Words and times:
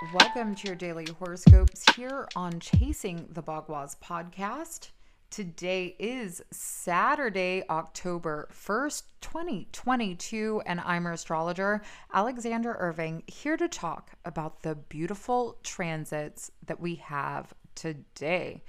Welcome 0.00 0.54
to 0.54 0.68
your 0.68 0.76
daily 0.76 1.08
horoscopes 1.18 1.82
here 1.96 2.28
on 2.36 2.60
Chasing 2.60 3.26
the 3.32 3.42
Bhagwat 3.42 3.96
podcast. 3.98 4.90
Today 5.28 5.96
is 5.98 6.40
Saturday, 6.52 7.64
October 7.68 8.48
1st, 8.52 9.02
2022, 9.20 10.62
and 10.66 10.80
I'm 10.82 11.02
your 11.02 11.14
astrologer, 11.14 11.82
Alexander 12.14 12.76
Irving, 12.78 13.24
here 13.26 13.56
to 13.56 13.66
talk 13.66 14.12
about 14.24 14.62
the 14.62 14.76
beautiful 14.76 15.58
transits 15.64 16.52
that 16.66 16.78
we 16.78 16.94
have 16.94 17.52
today. 17.74 18.62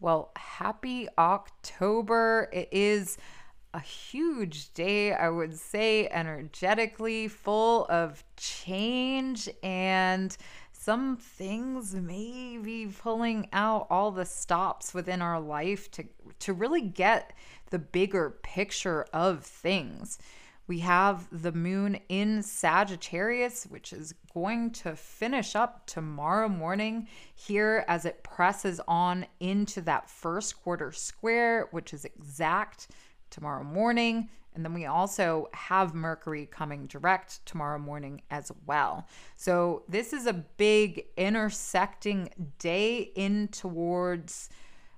Well, 0.00 0.32
happy 0.36 1.08
October. 1.16 2.50
It 2.52 2.68
is 2.70 3.16
a 3.72 3.80
huge 3.80 4.72
day, 4.74 5.12
I 5.14 5.28
would 5.30 5.58
say, 5.58 6.08
energetically 6.10 7.26
full 7.26 7.86
of 7.88 8.22
change 8.36 9.48
and 9.62 10.36
some 10.84 11.16
things 11.16 11.94
may 11.94 12.58
be 12.58 12.86
pulling 12.86 13.48
out 13.54 13.86
all 13.88 14.10
the 14.10 14.26
stops 14.26 14.92
within 14.92 15.22
our 15.22 15.40
life 15.40 15.90
to 15.90 16.04
to 16.38 16.52
really 16.52 16.82
get 16.82 17.32
the 17.70 17.78
bigger 17.78 18.36
picture 18.42 19.06
of 19.10 19.42
things. 19.42 20.18
We 20.66 20.80
have 20.80 21.26
the 21.32 21.52
moon 21.52 22.00
in 22.10 22.42
Sagittarius, 22.42 23.64
which 23.64 23.94
is 23.94 24.14
going 24.34 24.72
to 24.72 24.94
finish 24.94 25.56
up 25.56 25.86
tomorrow 25.86 26.50
morning 26.50 27.08
here 27.34 27.86
as 27.88 28.04
it 28.04 28.22
presses 28.22 28.78
on 28.86 29.24
into 29.40 29.80
that 29.82 30.10
first 30.10 30.62
quarter 30.62 30.92
square, 30.92 31.68
which 31.70 31.94
is 31.94 32.04
exact 32.04 32.88
tomorrow 33.34 33.64
morning. 33.64 34.28
And 34.54 34.64
then 34.64 34.72
we 34.72 34.86
also 34.86 35.48
have 35.52 35.94
Mercury 35.94 36.46
coming 36.46 36.86
direct 36.86 37.44
tomorrow 37.44 37.78
morning 37.78 38.22
as 38.30 38.52
well. 38.66 39.08
So 39.34 39.82
this 39.88 40.12
is 40.12 40.26
a 40.26 40.32
big 40.32 41.06
intersecting 41.16 42.28
day 42.60 43.10
in 43.16 43.48
towards 43.48 44.48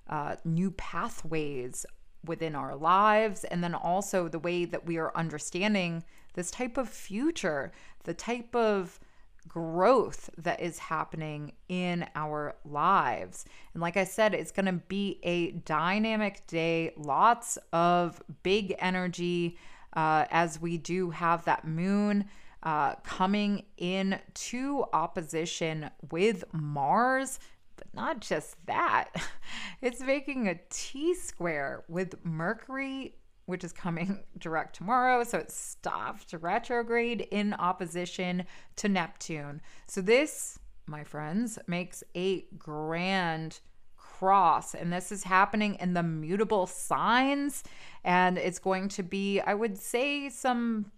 uh, 0.08 0.36
new 0.44 0.70
pathways 0.72 1.86
within 2.24 2.54
our 2.54 2.76
lives. 2.76 3.44
And 3.44 3.64
then 3.64 3.74
also 3.74 4.28
the 4.28 4.38
way 4.38 4.66
that 4.66 4.84
we 4.84 4.98
are 4.98 5.16
understanding 5.16 6.04
this 6.34 6.50
type 6.50 6.76
of 6.76 6.90
future, 6.90 7.72
the 8.04 8.14
type 8.14 8.54
of 8.54 9.00
growth 9.48 10.30
that 10.38 10.60
is 10.60 10.78
happening 10.78 11.52
in 11.68 12.06
our 12.14 12.56
lives. 12.64 13.44
And 13.74 13.80
like 13.80 13.96
I 13.96 14.04
said, 14.04 14.34
it's 14.34 14.50
going 14.50 14.66
to 14.66 14.72
be 14.72 15.18
a 15.22 15.52
dynamic 15.52 16.46
day, 16.46 16.92
lots 16.96 17.58
of 17.72 18.22
big 18.42 18.74
energy 18.78 19.58
uh, 19.94 20.26
as 20.30 20.60
we 20.60 20.78
do 20.78 21.10
have 21.10 21.44
that 21.44 21.66
moon. 21.66 22.26
Uh, 22.62 22.96
coming 23.04 23.64
in 23.76 24.18
to 24.34 24.84
opposition 24.92 25.88
with 26.10 26.42
Mars, 26.52 27.38
but 27.76 27.86
not 27.94 28.18
just 28.20 28.56
that, 28.66 29.10
it's 29.82 30.00
making 30.00 30.48
a 30.48 30.58
T 30.68 31.14
square 31.14 31.84
with 31.86 32.16
Mercury 32.24 33.14
which 33.46 33.64
is 33.64 33.72
coming 33.72 34.24
direct 34.38 34.76
tomorrow. 34.76 35.24
So 35.24 35.38
it 35.38 35.50
stopped 35.50 36.34
retrograde 36.38 37.26
in 37.30 37.54
opposition 37.54 38.44
to 38.76 38.88
Neptune. 38.88 39.62
So 39.86 40.00
this, 40.00 40.58
my 40.86 41.04
friends, 41.04 41.58
makes 41.66 42.04
a 42.14 42.44
grand 42.58 43.60
cross. 43.96 44.74
And 44.74 44.92
this 44.92 45.12
is 45.12 45.24
happening 45.24 45.76
in 45.80 45.94
the 45.94 46.02
mutable 46.02 46.66
signs. 46.66 47.64
And 48.04 48.38
it's 48.38 48.58
going 48.58 48.88
to 48.90 49.02
be, 49.02 49.40
I 49.40 49.54
would 49.54 49.76
say, 49.76 50.28
some 50.28 50.90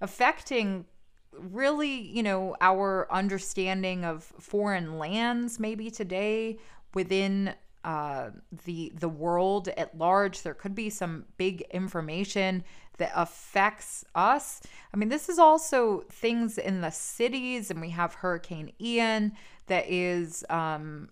affecting 0.00 0.86
really, 1.32 1.94
you 1.94 2.22
know, 2.22 2.56
our 2.60 3.10
understanding 3.10 4.04
of 4.04 4.24
foreign 4.38 4.98
lands 4.98 5.58
maybe 5.58 5.90
today 5.90 6.58
within 6.94 7.54
uh, 7.84 8.30
the 8.64 8.92
the 8.98 9.08
world 9.08 9.68
at 9.68 9.96
large. 9.96 10.42
There 10.42 10.54
could 10.54 10.74
be 10.74 10.90
some 10.90 11.24
big 11.36 11.62
information 11.70 12.64
that 12.98 13.12
affects 13.14 14.04
us. 14.14 14.60
I 14.92 14.96
mean, 14.96 15.08
this 15.08 15.28
is 15.28 15.38
also 15.38 16.04
things 16.10 16.58
in 16.58 16.80
the 16.80 16.90
cities, 16.90 17.70
and 17.70 17.80
we 17.80 17.90
have 17.90 18.14
Hurricane 18.14 18.72
Ian 18.80 19.32
that 19.66 19.90
is 19.90 20.44
um, 20.50 21.08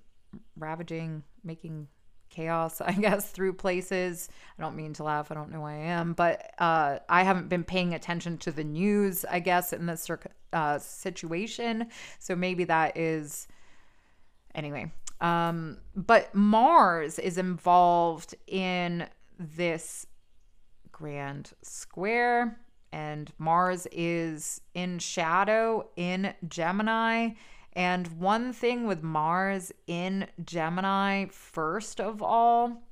ravaging, 0.56 1.24
making 1.42 1.88
chaos, 2.28 2.80
I 2.84 2.92
guess, 2.92 3.30
through 3.30 3.54
places. 3.54 4.28
I 4.58 4.62
don't 4.62 4.76
mean 4.76 4.92
to 4.94 5.04
laugh. 5.04 5.30
I 5.30 5.34
don't 5.34 5.50
know 5.50 5.64
I 5.64 5.74
am, 5.74 6.12
but 6.12 6.52
uh, 6.58 7.00
I 7.08 7.24
haven't 7.24 7.48
been 7.48 7.64
paying 7.64 7.94
attention 7.94 8.38
to 8.38 8.52
the 8.52 8.64
news, 8.64 9.24
I 9.24 9.40
guess, 9.40 9.72
in 9.72 9.86
this 9.86 10.08
uh, 10.52 10.78
situation. 10.78 11.88
So 12.18 12.34
maybe 12.36 12.64
that 12.64 12.96
is. 12.96 13.48
Anyway, 14.52 14.90
um, 15.20 15.78
but 15.94 16.34
Mars 16.34 17.18
is 17.18 17.38
involved 17.38 18.34
in 18.46 19.06
this 19.38 20.06
grand 20.92 21.52
square, 21.62 22.58
and 22.92 23.32
Mars 23.38 23.86
is 23.92 24.60
in 24.74 24.98
shadow 24.98 25.88
in 25.96 26.34
Gemini. 26.48 27.30
And 27.74 28.06
one 28.18 28.52
thing 28.52 28.86
with 28.86 29.02
Mars 29.02 29.72
in 29.86 30.26
Gemini, 30.44 31.26
first 31.26 32.00
of 32.00 32.22
all, 32.22 32.82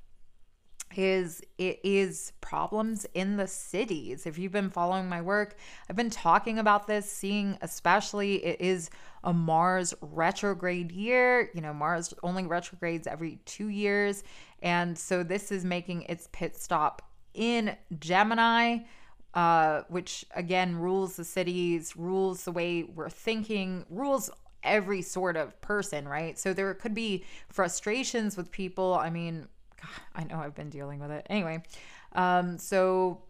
is 0.97 1.43
it 1.59 1.81
is 1.83 2.33
problems 2.41 3.07
in 3.15 3.37
the 3.37 3.47
cities. 3.47 4.27
If 4.27 4.39
you've 4.39 4.53
been 4.53 4.71
following 4.71 5.09
my 5.09 5.21
work, 5.21 5.57
I've 5.89 5.97
been 5.97 6.11
talking 6.11 6.59
about 6.59 6.87
this, 6.87 7.11
seeing 7.11 7.59
especially 7.63 8.45
it 8.45 8.61
is 8.61 8.91
a 9.25 9.33
Mars 9.33 9.95
retrograde 10.01 10.93
year. 10.93 11.51
You 11.55 11.61
know, 11.61 11.73
Mars 11.73 12.15
only 12.23 12.47
retrogrades 12.47 13.07
every 13.07 13.41
2 13.45 13.69
years, 13.69 14.25
and 14.63 14.97
so 14.99 15.23
this 15.23 15.53
is 15.53 15.65
making 15.65 16.03
its 16.03 16.29
pit 16.33 16.57
stop 16.57 17.03
in 17.35 17.77
Gemini. 17.99 18.79
Uh, 19.35 19.83
which 19.89 20.25
again 20.35 20.75
rules 20.75 21.17
the 21.17 21.25
cities, 21.25 21.95
rules 21.97 22.45
the 22.45 22.51
way 22.51 22.83
we're 22.83 23.11
thinking, 23.11 23.85
rules 23.91 24.31
every 24.63 25.03
sort 25.03 25.37
of 25.37 25.61
person, 25.61 26.09
right? 26.09 26.39
So 26.39 26.53
there 26.53 26.73
could 26.75 26.95
be 26.95 27.25
frustrations 27.49 28.37
with 28.37 28.51
people. 28.51 28.95
I 28.95 29.11
mean, 29.11 29.49
God, 29.81 29.91
I 30.15 30.25
know 30.25 30.41
I've 30.41 30.55
been 30.55 30.71
dealing 30.71 31.01
with 31.01 31.11
it. 31.11 31.27
Anyway, 31.31 31.63
um, 32.13 32.59
so 32.59 33.23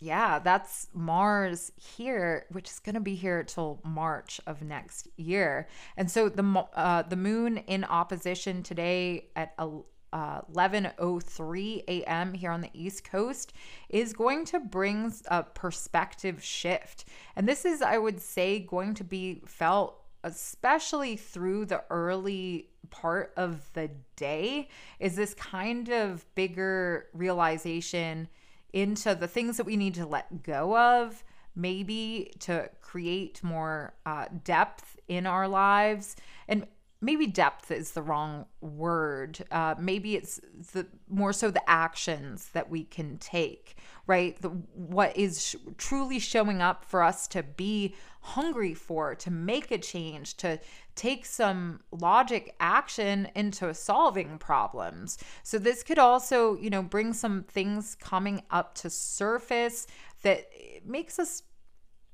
yeah, 0.00 0.38
that's 0.38 0.88
Mars 0.92 1.72
here, 1.76 2.46
which 2.50 2.68
is 2.68 2.78
going 2.78 2.94
to 2.94 3.00
be 3.00 3.14
here 3.14 3.42
till 3.42 3.80
March 3.84 4.40
of 4.46 4.62
next 4.62 5.08
year. 5.16 5.68
And 5.96 6.10
so 6.10 6.28
the 6.28 6.66
uh, 6.74 7.02
the 7.02 7.16
moon 7.16 7.58
in 7.58 7.84
opposition 7.84 8.62
today 8.62 9.30
at 9.34 9.54
uh, 9.58 10.42
11:03 10.52 11.84
a.m. 11.88 12.34
here 12.34 12.50
on 12.50 12.60
the 12.60 12.70
East 12.74 13.04
Coast 13.04 13.52
is 13.88 14.12
going 14.12 14.44
to 14.46 14.60
bring 14.60 15.12
a 15.28 15.42
perspective 15.42 16.42
shift. 16.42 17.06
And 17.34 17.48
this 17.48 17.64
is 17.64 17.80
I 17.80 17.98
would 17.98 18.20
say 18.20 18.58
going 18.58 18.94
to 18.94 19.04
be 19.04 19.42
felt 19.46 20.00
especially 20.22 21.16
through 21.16 21.66
the 21.66 21.84
early 21.90 22.70
part 22.90 23.32
of 23.36 23.70
the 23.72 23.90
day 24.16 24.68
is 25.00 25.16
this 25.16 25.34
kind 25.34 25.88
of 25.88 26.24
bigger 26.34 27.06
realization 27.12 28.28
into 28.72 29.14
the 29.14 29.28
things 29.28 29.56
that 29.56 29.64
we 29.64 29.76
need 29.76 29.94
to 29.94 30.06
let 30.06 30.42
go 30.42 30.76
of 30.76 31.22
maybe 31.56 32.32
to 32.40 32.68
create 32.80 33.42
more 33.42 33.94
uh, 34.06 34.26
depth 34.42 34.98
in 35.08 35.26
our 35.26 35.46
lives. 35.46 36.16
And 36.48 36.66
maybe 37.00 37.26
depth 37.26 37.70
is 37.70 37.92
the 37.92 38.02
wrong 38.02 38.46
word. 38.60 39.44
Uh, 39.50 39.74
maybe 39.78 40.16
it's 40.16 40.40
the 40.72 40.86
more 41.08 41.32
so 41.32 41.50
the 41.50 41.68
actions 41.70 42.50
that 42.52 42.70
we 42.70 42.84
can 42.84 43.18
take 43.18 43.76
right? 44.06 44.40
The 44.40 44.48
what 44.48 45.16
is 45.16 45.44
sh- 45.44 45.56
truly 45.78 46.18
showing 46.18 46.60
up 46.60 46.84
for 46.84 47.02
us 47.02 47.26
to 47.28 47.42
be 47.42 47.94
hungry 48.20 48.74
for 48.74 49.14
to 49.14 49.30
make 49.30 49.70
a 49.70 49.78
change 49.78 50.36
to 50.38 50.58
take 50.94 51.26
some 51.26 51.80
logic 51.90 52.54
action 52.60 53.28
into 53.34 53.72
solving 53.74 54.38
problems. 54.38 55.18
So 55.42 55.58
this 55.58 55.82
could 55.82 55.98
also 55.98 56.56
you 56.56 56.70
know 56.70 56.82
bring 56.82 57.12
some 57.12 57.44
things 57.44 57.94
coming 57.94 58.42
up 58.50 58.74
to 58.76 58.90
surface 58.90 59.86
that 60.22 60.48
makes 60.84 61.18
us 61.18 61.42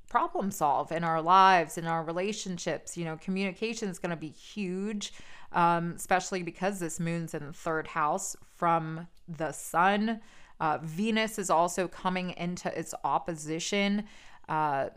problem 0.09 0.51
solve 0.51 0.91
in 0.91 1.05
our 1.05 1.23
lives 1.23 1.79
in 1.79 1.87
our 1.87 2.03
relationships. 2.03 2.97
You 2.97 3.05
know 3.05 3.17
communication 3.17 3.89
is 3.89 3.99
going 3.99 4.11
to 4.11 4.17
be 4.17 4.31
huge 4.31 5.13
um, 5.53 5.95
especially 5.97 6.43
because 6.43 6.79
this 6.79 7.01
moon's 7.01 7.35
in 7.35 7.47
the 7.47 7.53
third 7.53 7.87
house 7.89 8.37
from 8.57 9.07
the 9.29 9.53
sun. 9.53 10.21
Uh, 10.61 10.79
venus 10.83 11.39
is 11.39 11.51
also 11.51 11.89
coming 11.89 12.31
into 12.37 12.77
its 12.79 12.95
opposition. 13.05 14.05
Uh, 14.49 14.91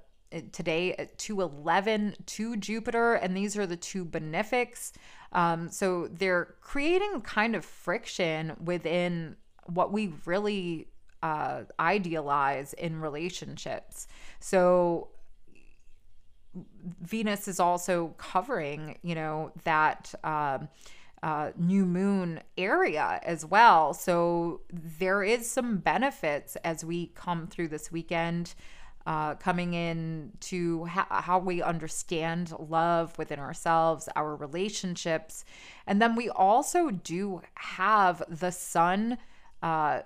today 0.52 0.94
at 0.96 1.18
211 1.18 2.16
to 2.26 2.58
Jupiter, 2.58 3.14
and 3.16 3.36
these 3.36 3.58
are 3.58 3.66
the 3.66 3.78
two 3.78 4.06
benefics. 4.06 4.94
Um, 5.32 5.70
so 5.70 6.08
they're 6.08 6.56
creating 6.62 7.22
kind 7.22 7.56
of 7.56 7.66
friction 7.66 8.54
within 8.64 9.36
what 9.66 9.92
we 9.92 10.14
really 10.26 10.88
uh, 11.22 11.62
idealize 11.80 12.74
in 12.74 13.00
relationships. 13.00 14.08
So 14.40 15.10
Venus 17.02 17.48
is 17.48 17.60
also 17.60 18.14
covering, 18.18 18.98
you 19.02 19.16
know, 19.16 19.52
that 19.64 20.14
um, 20.24 20.68
uh, 21.24 21.52
new 21.58 21.86
moon 21.86 22.42
area 22.58 23.20
as 23.24 23.46
well. 23.46 23.94
So 23.94 24.62
there 24.72 25.24
is 25.24 25.50
some 25.50 25.78
benefits 25.78 26.58
as 26.58 26.84
we 26.84 27.08
come 27.08 27.48
through 27.48 27.70
this 27.70 27.92
weekend. 27.92 28.54
Uh, 29.06 29.36
coming 29.36 29.74
in 29.74 30.32
to 30.40 30.86
ha- 30.86 31.22
how 31.22 31.38
we 31.38 31.62
understand 31.62 32.54
love 32.58 33.18
within 33.18 33.38
ourselves, 33.38 34.08
our 34.16 34.34
relationships. 34.34 35.44
And 35.86 36.02
then 36.02 36.16
we 36.16 36.30
also 36.30 36.90
do 36.90 37.42
have 37.56 38.24
the 38.30 38.50
sun 38.50 39.18
uh, 39.62 40.04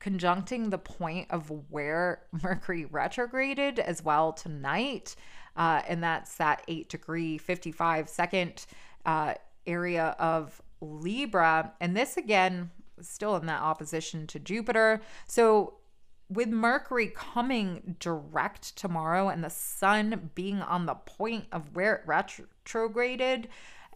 conjuncting 0.00 0.70
the 0.70 0.78
point 0.78 1.28
of 1.30 1.52
where 1.70 2.22
Mercury 2.42 2.84
retrograded 2.84 3.78
as 3.78 4.04
well 4.04 4.32
tonight. 4.32 5.14
Uh, 5.56 5.82
and 5.88 6.02
that's 6.02 6.36
that 6.36 6.62
8 6.68 6.88
degree, 6.88 7.38
55 7.38 8.08
second 8.08 8.66
uh, 9.04 9.34
area 9.66 10.14
of 10.18 10.60
Libra. 10.80 11.72
And 11.80 11.96
this 11.96 12.16
again, 12.16 12.70
still 13.00 13.36
in 13.36 13.46
that 13.46 13.62
opposition 13.62 14.26
to 14.28 14.38
Jupiter. 14.38 15.00
So 15.26 15.74
with 16.28 16.48
Mercury 16.48 17.08
coming 17.14 17.96
direct 18.00 18.76
tomorrow 18.76 19.28
and 19.28 19.44
the 19.44 19.50
sun 19.50 20.30
being 20.34 20.60
on 20.60 20.86
the 20.86 20.94
point 20.94 21.46
of 21.52 21.74
where 21.74 21.94
it 21.94 22.02
retrograded, 22.06 23.48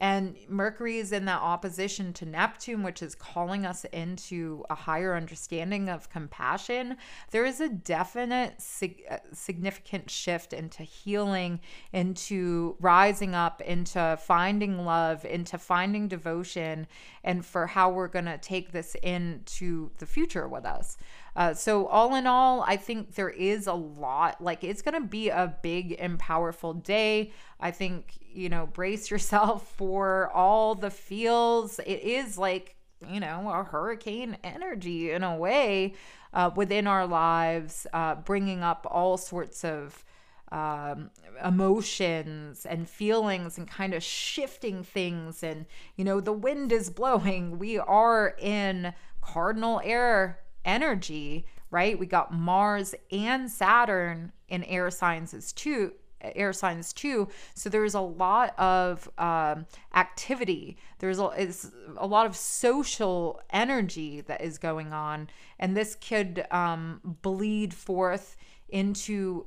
and 0.03 0.35
Mercury 0.49 0.97
is 0.97 1.13
in 1.13 1.27
that 1.27 1.43
opposition 1.43 2.15
to 2.15 2.25
Neptune, 2.25 2.83
which 2.83 3.03
is 3.03 3.15
calling 3.15 3.67
us 3.67 3.85
into 3.93 4.65
a 4.71 4.75
higher 4.75 5.15
understanding 5.15 5.91
of 5.91 6.09
compassion. 6.09 6.97
There 7.33 7.45
is 7.45 7.61
a 7.61 7.69
definite 7.69 8.63
sig- 8.63 9.03
uh, 9.11 9.19
significant 9.35 10.09
shift 10.09 10.55
into 10.55 10.85
healing, 10.85 11.61
into 11.93 12.77
rising 12.81 13.35
up, 13.35 13.61
into 13.61 14.19
finding 14.25 14.87
love, 14.87 15.27
into 15.27 15.59
finding 15.59 16.09
devotion, 16.09 16.87
and 17.23 17.45
for 17.45 17.67
how 17.67 17.91
we're 17.91 18.09
going 18.09 18.25
to 18.25 18.39
take 18.39 18.73
this 18.73 18.95
into 19.03 19.91
the 19.99 20.07
future 20.07 20.49
with 20.49 20.65
us. 20.65 20.97
Uh, 21.37 21.55
so, 21.55 21.87
all 21.87 22.15
in 22.15 22.27
all, 22.27 22.63
I 22.67 22.77
think 22.77 23.15
there 23.15 23.31
is 23.31 23.67
a 23.67 23.73
lot. 23.73 24.43
Like, 24.43 24.65
it's 24.65 24.83
going 24.83 25.01
to 25.01 25.07
be 25.07 25.29
a 25.29 25.57
big 25.63 25.97
and 25.99 26.19
powerful 26.19 26.75
day. 26.75 27.33
I 27.61 27.71
think, 27.71 28.19
you 28.33 28.49
know, 28.49 28.67
brace 28.67 29.11
yourself 29.11 29.73
for 29.77 30.31
all 30.33 30.75
the 30.75 30.91
feels. 30.91 31.79
It 31.81 32.03
is 32.03 32.37
like, 32.37 32.77
you 33.09 33.21
know, 33.21 33.51
a 33.51 33.65
hurricane 33.65 34.37
energy 34.43 35.13
in 35.13 35.23
a 35.23 35.37
way 35.37 35.95
uh, 36.33 36.51
within 36.55 36.87
our 36.87 37.07
lives, 37.07 37.87
uh, 37.93 38.17
bringing 38.17 38.63
up 38.63 38.87
all 38.91 39.17
sorts 39.17 39.65
of 39.65 40.05
um, 40.53 41.11
emotions 41.45 42.67
and 42.67 42.89
feelings 42.89 43.57
and 43.57 43.69
kind 43.69 43.95
of 43.95 44.03
shifting 44.03 44.83
things. 44.83 45.43
And, 45.43 45.67
you 45.97 46.05
know, 46.05 46.21
the 46.21 46.33
wind 46.33 46.73
is 46.73 46.91
blowing. 46.91 47.59
We 47.59 47.79
are 47.79 48.35
in 48.39 48.93
cardinal 49.21 49.81
air 49.85 50.41
energy, 50.65 51.47
right? 51.71 51.99
We 51.99 52.07
got 52.07 52.33
Mars 52.33 52.95
and 53.11 53.51
Saturn 53.51 54.33
in 54.49 54.65
air 54.65 54.91
signs 54.91 55.53
too 55.53 55.93
air 56.23 56.53
signs 56.53 56.93
too. 56.93 57.29
So 57.55 57.69
there's 57.69 57.95
a 57.95 58.01
lot 58.01 58.59
of 58.59 59.09
um, 59.19 59.67
activity. 59.95 60.77
There's 60.99 61.19
a, 61.19 61.29
is 61.29 61.73
a 61.97 62.07
lot 62.07 62.27
of 62.27 62.37
social 62.37 63.41
energy 63.51 64.21
that 64.23 64.43
is 64.43 64.59
going 64.59 64.93
on. 64.93 65.31
And 65.59 65.77
this 65.77 65.95
could 65.95 66.47
um, 66.51 67.01
bleed 67.23 67.75
forth 67.75 68.37
into 68.69 69.47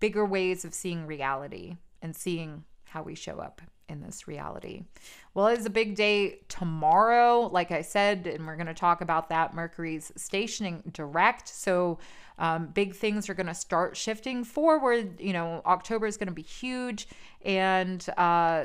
bigger 0.00 0.24
ways 0.24 0.64
of 0.64 0.74
seeing 0.74 1.06
reality 1.06 1.76
and 2.00 2.14
seeing 2.14 2.64
how 2.84 3.02
we 3.02 3.14
show 3.14 3.38
up 3.38 3.60
in 3.92 4.02
this 4.02 4.26
reality. 4.26 4.82
Well, 5.34 5.46
it 5.46 5.58
is 5.60 5.66
a 5.66 5.70
big 5.70 5.94
day 5.94 6.40
tomorrow, 6.48 7.48
like 7.52 7.70
I 7.70 7.82
said, 7.82 8.26
and 8.26 8.46
we're 8.46 8.56
going 8.56 8.66
to 8.66 8.74
talk 8.74 9.00
about 9.00 9.28
that. 9.28 9.54
Mercury's 9.54 10.10
stationing 10.16 10.82
direct. 10.92 11.48
So, 11.48 11.98
um, 12.38 12.68
big 12.68 12.94
things 12.94 13.28
are 13.28 13.34
going 13.34 13.46
to 13.46 13.54
start 13.54 13.96
shifting 13.96 14.42
forward. 14.42 15.20
You 15.20 15.34
know, 15.34 15.62
October 15.64 16.06
is 16.06 16.16
going 16.16 16.28
to 16.28 16.34
be 16.34 16.42
huge. 16.42 17.06
And, 17.44 18.04
uh, 18.16 18.64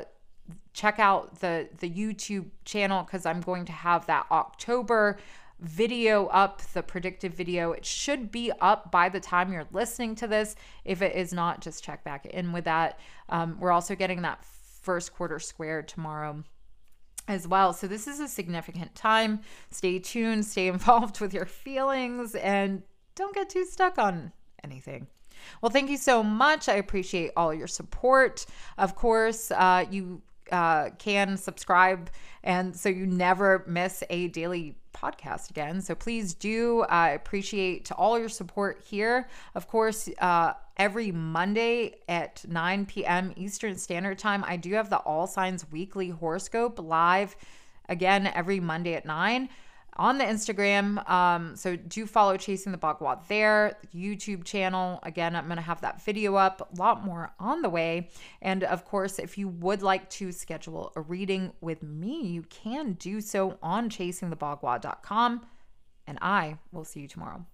check 0.72 0.98
out 0.98 1.40
the 1.40 1.68
the 1.80 1.90
YouTube 1.90 2.46
channel 2.64 3.02
because 3.02 3.26
I'm 3.26 3.40
going 3.40 3.64
to 3.66 3.72
have 3.72 4.06
that 4.06 4.26
October 4.30 5.18
video 5.60 6.26
up, 6.26 6.62
the 6.72 6.82
predictive 6.82 7.34
video. 7.34 7.72
It 7.72 7.84
should 7.84 8.30
be 8.30 8.52
up 8.60 8.92
by 8.92 9.08
the 9.08 9.20
time 9.20 9.52
you're 9.52 9.66
listening 9.72 10.14
to 10.16 10.28
this. 10.28 10.54
If 10.84 11.02
it 11.02 11.16
is 11.16 11.32
not, 11.32 11.60
just 11.60 11.82
check 11.82 12.04
back 12.04 12.26
in 12.26 12.52
with 12.52 12.64
that. 12.64 13.00
Um, 13.28 13.58
we're 13.58 13.72
also 13.72 13.94
getting 13.94 14.22
that 14.22 14.44
first 14.88 15.12
quarter 15.12 15.38
square 15.38 15.82
tomorrow 15.82 16.42
as 17.28 17.46
well. 17.46 17.74
So 17.74 17.86
this 17.86 18.08
is 18.08 18.20
a 18.20 18.26
significant 18.26 18.94
time. 18.94 19.40
Stay 19.70 19.98
tuned, 19.98 20.46
stay 20.46 20.66
involved 20.76 21.20
with 21.20 21.34
your 21.34 21.44
feelings, 21.44 22.34
and 22.34 22.82
don't 23.14 23.34
get 23.34 23.50
too 23.50 23.66
stuck 23.66 23.98
on 23.98 24.32
anything. 24.64 25.06
Well, 25.60 25.68
thank 25.68 25.90
you 25.90 25.98
so 25.98 26.22
much. 26.22 26.70
I 26.70 26.76
appreciate 26.76 27.32
all 27.36 27.52
your 27.52 27.66
support. 27.66 28.46
Of 28.78 28.96
course, 28.96 29.50
uh, 29.50 29.84
you 29.90 30.22
uh, 30.50 30.90
can 30.98 31.36
subscribe 31.36 32.10
and 32.42 32.74
so 32.74 32.88
you 32.88 33.06
never 33.06 33.64
miss 33.66 34.02
a 34.10 34.28
daily 34.28 34.76
podcast 34.94 35.50
again. 35.50 35.80
So 35.80 35.94
please 35.94 36.34
do. 36.34 36.82
I 36.88 37.10
appreciate 37.10 37.90
all 37.92 38.18
your 38.18 38.28
support 38.28 38.82
here. 38.88 39.28
Of 39.54 39.68
course, 39.68 40.08
uh, 40.18 40.54
every 40.76 41.12
Monday 41.12 41.96
at 42.08 42.44
9 42.48 42.86
p.m. 42.86 43.32
Eastern 43.36 43.76
Standard 43.76 44.18
Time, 44.18 44.44
I 44.46 44.56
do 44.56 44.72
have 44.74 44.90
the 44.90 44.98
All 44.98 45.26
Signs 45.26 45.70
Weekly 45.70 46.10
Horoscope 46.10 46.78
live 46.78 47.36
again 47.88 48.26
every 48.34 48.60
Monday 48.60 48.94
at 48.94 49.04
9 49.04 49.48
on 49.98 50.18
the 50.18 50.24
Instagram. 50.24 51.08
Um, 51.08 51.56
so 51.56 51.76
do 51.76 52.06
follow 52.06 52.36
Chasing 52.36 52.72
the 52.72 52.78
Bhagwat 52.78 53.26
there, 53.28 53.76
YouTube 53.94 54.44
channel. 54.44 55.00
Again, 55.02 55.34
I'm 55.34 55.46
going 55.46 55.56
to 55.56 55.62
have 55.62 55.80
that 55.80 56.02
video 56.02 56.36
up, 56.36 56.68
a 56.72 56.80
lot 56.80 57.04
more 57.04 57.32
on 57.38 57.62
the 57.62 57.68
way. 57.68 58.10
And 58.40 58.64
of 58.64 58.84
course, 58.84 59.18
if 59.18 59.36
you 59.36 59.48
would 59.48 59.82
like 59.82 60.08
to 60.10 60.32
schedule 60.32 60.92
a 60.96 61.00
reading 61.00 61.52
with 61.60 61.82
me, 61.82 62.22
you 62.22 62.42
can 62.42 62.92
do 62.92 63.20
so 63.20 63.58
on 63.62 63.90
chasingthebhagwat.com. 63.90 65.46
And 66.06 66.18
I 66.22 66.58
will 66.72 66.84
see 66.84 67.00
you 67.00 67.08
tomorrow. 67.08 67.44